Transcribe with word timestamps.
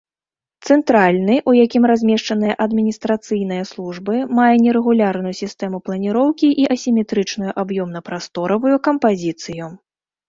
Цэнтральны, 0.67 1.35
у 1.49 1.53
якім 1.63 1.83
размешчаныя 1.91 2.53
адміністрацыйныя 2.65 3.67
службы, 3.71 4.15
мае 4.39 4.49
нерэгулярную 4.65 5.35
сістэму 5.43 5.77
планіроўкі 5.91 6.47
і 6.65 6.69
асіметрычную 6.77 7.51
аб'ёмна-прасторавую 7.65 8.75
кампазіцыю. 8.89 9.65